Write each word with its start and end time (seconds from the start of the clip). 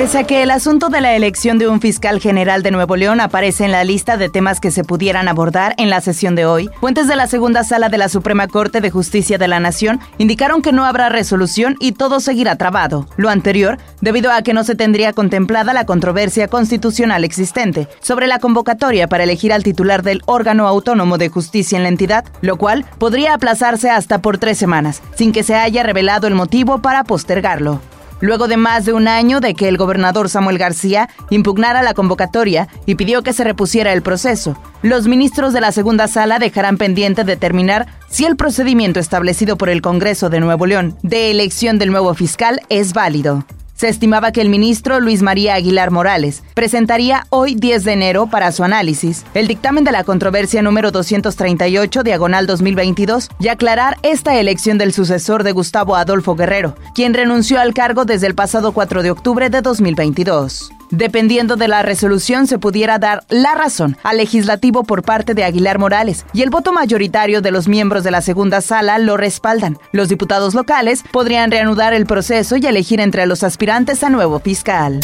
Pese 0.00 0.16
a 0.16 0.24
que 0.24 0.42
el 0.42 0.50
asunto 0.50 0.88
de 0.88 1.02
la 1.02 1.14
elección 1.14 1.58
de 1.58 1.68
un 1.68 1.78
fiscal 1.78 2.20
general 2.20 2.62
de 2.62 2.70
Nuevo 2.70 2.96
León 2.96 3.20
aparece 3.20 3.66
en 3.66 3.70
la 3.70 3.84
lista 3.84 4.16
de 4.16 4.30
temas 4.30 4.58
que 4.58 4.70
se 4.70 4.82
pudieran 4.82 5.28
abordar 5.28 5.74
en 5.76 5.90
la 5.90 6.00
sesión 6.00 6.34
de 6.34 6.46
hoy, 6.46 6.70
fuentes 6.80 7.06
de 7.06 7.16
la 7.16 7.26
segunda 7.26 7.64
sala 7.64 7.90
de 7.90 7.98
la 7.98 8.08
Suprema 8.08 8.48
Corte 8.48 8.80
de 8.80 8.90
Justicia 8.90 9.36
de 9.36 9.46
la 9.46 9.60
Nación 9.60 10.00
indicaron 10.16 10.62
que 10.62 10.72
no 10.72 10.86
habrá 10.86 11.10
resolución 11.10 11.76
y 11.80 11.92
todo 11.92 12.20
seguirá 12.20 12.56
trabado. 12.56 13.06
Lo 13.18 13.28
anterior, 13.28 13.76
debido 14.00 14.32
a 14.32 14.40
que 14.40 14.54
no 14.54 14.64
se 14.64 14.74
tendría 14.74 15.12
contemplada 15.12 15.74
la 15.74 15.84
controversia 15.84 16.48
constitucional 16.48 17.22
existente 17.22 17.86
sobre 18.00 18.26
la 18.26 18.38
convocatoria 18.38 19.06
para 19.06 19.24
elegir 19.24 19.52
al 19.52 19.64
titular 19.64 20.02
del 20.02 20.22
órgano 20.24 20.66
autónomo 20.66 21.18
de 21.18 21.28
justicia 21.28 21.76
en 21.76 21.82
la 21.82 21.90
entidad, 21.90 22.24
lo 22.40 22.56
cual 22.56 22.86
podría 22.96 23.34
aplazarse 23.34 23.90
hasta 23.90 24.22
por 24.22 24.38
tres 24.38 24.56
semanas, 24.56 25.02
sin 25.14 25.32
que 25.32 25.42
se 25.42 25.56
haya 25.56 25.82
revelado 25.82 26.26
el 26.26 26.34
motivo 26.34 26.80
para 26.80 27.04
postergarlo 27.04 27.82
luego 28.20 28.48
de 28.48 28.56
más 28.56 28.84
de 28.84 28.92
un 28.92 29.08
año 29.08 29.40
de 29.40 29.54
que 29.54 29.68
el 29.68 29.76
gobernador 29.76 30.28
Samuel 30.28 30.58
García 30.58 31.08
impugnara 31.30 31.82
la 31.82 31.94
convocatoria 31.94 32.68
y 32.86 32.94
pidió 32.94 33.22
que 33.22 33.32
se 33.32 33.44
repusiera 33.44 33.92
el 33.92 34.02
proceso. 34.02 34.56
Los 34.82 35.06
ministros 35.06 35.52
de 35.52 35.60
la 35.60 35.72
segunda 35.72 36.08
sala 36.08 36.38
dejarán 36.38 36.76
pendiente 36.76 37.24
determinar 37.24 37.86
si 38.08 38.24
el 38.24 38.36
procedimiento 38.36 39.00
establecido 39.00 39.56
por 39.56 39.68
el 39.68 39.82
Congreso 39.82 40.30
de 40.30 40.40
Nuevo 40.40 40.66
León 40.66 40.96
de 41.02 41.30
elección 41.30 41.78
del 41.78 41.90
nuevo 41.90 42.14
fiscal 42.14 42.60
es 42.68 42.92
válido. 42.92 43.44
Se 43.80 43.88
estimaba 43.88 44.30
que 44.30 44.42
el 44.42 44.50
ministro 44.50 45.00
Luis 45.00 45.22
María 45.22 45.54
Aguilar 45.54 45.90
Morales 45.90 46.42
presentaría 46.52 47.26
hoy 47.30 47.54
10 47.54 47.84
de 47.84 47.92
enero 47.94 48.26
para 48.26 48.52
su 48.52 48.62
análisis 48.62 49.24
el 49.32 49.48
dictamen 49.48 49.84
de 49.84 49.90
la 49.90 50.04
controversia 50.04 50.60
número 50.60 50.90
238 50.90 52.02
diagonal 52.02 52.46
2022 52.46 53.30
y 53.40 53.48
aclarar 53.48 53.96
esta 54.02 54.38
elección 54.38 54.76
del 54.76 54.92
sucesor 54.92 55.44
de 55.44 55.52
Gustavo 55.52 55.96
Adolfo 55.96 56.36
Guerrero, 56.36 56.76
quien 56.94 57.14
renunció 57.14 57.58
al 57.58 57.72
cargo 57.72 58.04
desde 58.04 58.26
el 58.26 58.34
pasado 58.34 58.72
4 58.72 59.02
de 59.02 59.12
octubre 59.12 59.48
de 59.48 59.62
2022. 59.62 60.72
Dependiendo 60.90 61.54
de 61.54 61.68
la 61.68 61.82
resolución, 61.82 62.48
se 62.48 62.58
pudiera 62.58 62.98
dar 62.98 63.22
la 63.28 63.54
razón 63.54 63.96
al 64.02 64.16
legislativo 64.16 64.82
por 64.82 65.02
parte 65.02 65.34
de 65.34 65.44
Aguilar 65.44 65.78
Morales 65.78 66.26
y 66.32 66.42
el 66.42 66.50
voto 66.50 66.72
mayoritario 66.72 67.40
de 67.40 67.52
los 67.52 67.68
miembros 67.68 68.02
de 68.02 68.10
la 68.10 68.22
segunda 68.22 68.60
sala 68.60 68.98
lo 68.98 69.16
respaldan. 69.16 69.78
Los 69.92 70.08
diputados 70.08 70.54
locales 70.54 71.04
podrían 71.12 71.52
reanudar 71.52 71.94
el 71.94 72.06
proceso 72.06 72.56
y 72.56 72.66
elegir 72.66 73.00
entre 73.00 73.26
los 73.26 73.44
aspirantes 73.44 74.02
a 74.02 74.10
nuevo 74.10 74.40
fiscal. 74.40 75.00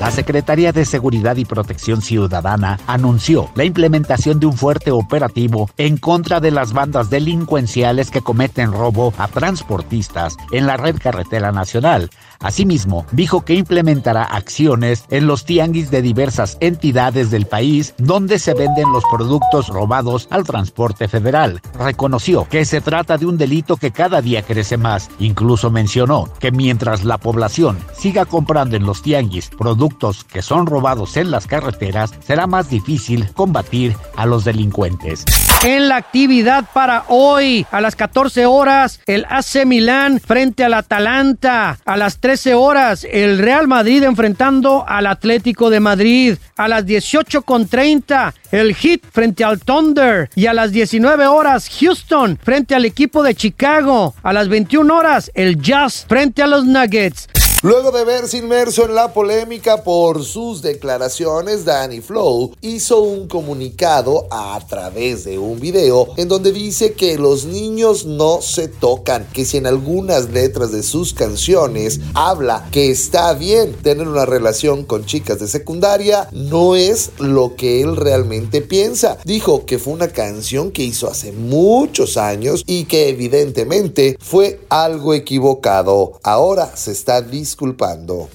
La 0.00 0.10
Secretaría 0.10 0.72
de 0.72 0.84
Seguridad 0.84 1.36
y 1.36 1.46
Protección 1.46 2.02
Ciudadana 2.02 2.78
anunció 2.86 3.48
la 3.54 3.64
implementación 3.64 4.38
de 4.38 4.46
un 4.46 4.52
fuerte 4.52 4.90
operativo 4.90 5.70
en 5.78 5.96
contra 5.96 6.38
de 6.38 6.50
las 6.50 6.74
bandas 6.74 7.08
delincuenciales 7.08 8.10
que 8.10 8.20
cometen 8.20 8.72
robo 8.72 9.14
a 9.16 9.26
transportistas 9.26 10.36
en 10.52 10.66
la 10.66 10.76
red 10.76 10.96
carretera 10.98 11.50
nacional. 11.50 12.10
Asimismo, 12.40 13.06
dijo 13.12 13.46
que 13.46 13.54
implementará 13.54 14.22
acciones 14.22 15.04
en 15.08 15.26
los 15.26 15.46
tianguis 15.46 15.90
de 15.90 16.02
diversas 16.02 16.58
entidades 16.60 17.30
del 17.30 17.46
país 17.46 17.94
donde 17.96 18.38
se 18.38 18.52
venden 18.52 18.92
los 18.92 19.02
productos 19.10 19.68
robados 19.68 20.28
al 20.30 20.44
transporte 20.44 21.08
federal. 21.08 21.62
Reconoció 21.78 22.46
que 22.46 22.66
se 22.66 22.82
trata 22.82 23.16
de 23.16 23.24
un 23.24 23.38
delito 23.38 23.78
que 23.78 23.92
cada 23.92 24.20
día 24.20 24.42
crece 24.42 24.76
más. 24.76 25.08
Incluso 25.18 25.70
mencionó 25.70 26.28
que 26.38 26.52
mientras 26.52 27.02
la 27.04 27.16
población 27.16 27.78
siga 27.94 28.26
comprando 28.26 28.76
en 28.76 28.84
los 28.84 29.00
tianguis 29.00 29.48
productos 29.48 29.95
que 30.30 30.42
son 30.42 30.66
robados 30.66 31.16
en 31.16 31.30
las 31.30 31.46
carreteras, 31.46 32.12
será 32.24 32.46
más 32.46 32.68
difícil 32.68 33.28
combatir 33.32 33.96
a 34.16 34.26
los 34.26 34.44
delincuentes. 34.44 35.24
En 35.64 35.88
la 35.88 35.96
actividad 35.96 36.64
para 36.72 37.04
hoy, 37.08 37.66
a 37.70 37.80
las 37.80 37.96
14 37.96 38.46
horas, 38.46 39.00
el 39.06 39.24
AC 39.28 39.64
Milán 39.64 40.20
frente 40.20 40.64
al 40.64 40.74
Atalanta. 40.74 41.78
A 41.84 41.96
las 41.96 42.18
13 42.18 42.54
horas, 42.54 43.06
el 43.10 43.38
Real 43.38 43.66
Madrid 43.66 44.02
enfrentando 44.02 44.84
al 44.86 45.06
Atlético 45.06 45.70
de 45.70 45.80
Madrid. 45.80 46.36
A 46.56 46.68
las 46.68 46.84
18.30, 46.84 48.34
el 48.52 48.74
Heat 48.74 49.00
frente 49.10 49.44
al 49.44 49.60
Thunder. 49.60 50.30
Y 50.34 50.46
a 50.46 50.54
las 50.54 50.72
19 50.72 51.26
horas, 51.26 51.70
Houston 51.80 52.38
frente 52.42 52.74
al 52.74 52.84
equipo 52.84 53.22
de 53.22 53.34
Chicago. 53.34 54.14
A 54.22 54.32
las 54.32 54.48
21 54.48 54.94
horas, 54.94 55.30
el 55.34 55.60
Jazz 55.60 56.04
frente 56.06 56.42
a 56.42 56.46
los 56.46 56.64
Nuggets. 56.66 57.28
Luego 57.66 57.90
de 57.90 58.04
verse 58.04 58.38
inmerso 58.38 58.84
en 58.84 58.94
la 58.94 59.12
polémica 59.12 59.82
por 59.82 60.22
sus 60.22 60.62
declaraciones, 60.62 61.64
Danny 61.64 62.00
Flow 62.00 62.52
hizo 62.60 63.00
un 63.00 63.26
comunicado 63.26 64.28
a 64.30 64.64
través 64.68 65.24
de 65.24 65.36
un 65.40 65.58
video 65.58 66.10
en 66.16 66.28
donde 66.28 66.52
dice 66.52 66.92
que 66.92 67.18
los 67.18 67.44
niños 67.44 68.06
no 68.06 68.40
se 68.40 68.68
tocan, 68.68 69.26
que 69.32 69.44
si 69.44 69.56
en 69.56 69.66
algunas 69.66 70.30
letras 70.30 70.70
de 70.70 70.84
sus 70.84 71.12
canciones 71.12 71.98
habla 72.14 72.68
que 72.70 72.92
está 72.92 73.34
bien 73.34 73.72
tener 73.72 74.06
una 74.06 74.26
relación 74.26 74.84
con 74.84 75.04
chicas 75.04 75.40
de 75.40 75.48
secundaria, 75.48 76.28
no 76.30 76.76
es 76.76 77.10
lo 77.18 77.56
que 77.56 77.82
él 77.82 77.96
realmente 77.96 78.60
piensa. 78.60 79.18
Dijo 79.24 79.66
que 79.66 79.80
fue 79.80 79.92
una 79.92 80.06
canción 80.06 80.70
que 80.70 80.84
hizo 80.84 81.10
hace 81.10 81.32
muchos 81.32 82.16
años 82.16 82.62
y 82.64 82.84
que 82.84 83.08
evidentemente 83.08 84.16
fue 84.20 84.60
algo 84.68 85.14
equivocado. 85.14 86.20
Ahora 86.22 86.76
se 86.76 86.92
está 86.92 87.22
diciendo 87.22 87.55
disculpando. 87.56 88.28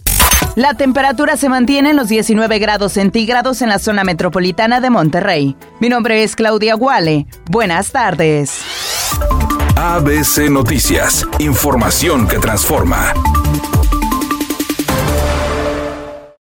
La 0.55 0.73
temperatura 0.73 1.37
se 1.37 1.47
mantiene 1.47 1.91
en 1.91 1.95
los 1.95 2.07
19 2.07 2.57
grados 2.57 2.93
centígrados 2.93 3.61
en 3.61 3.69
la 3.69 3.77
zona 3.77 4.03
metropolitana 4.03 4.81
de 4.81 4.89
Monterrey. 4.89 5.55
Mi 5.79 5.89
nombre 5.89 6.23
es 6.23 6.35
Claudia 6.35 6.73
Guale. 6.73 7.27
Buenas 7.49 7.91
tardes. 7.91 8.61
ABC 9.75 10.49
Noticias. 10.49 11.27
Información 11.37 12.27
que 12.27 12.39
transforma. 12.39 13.13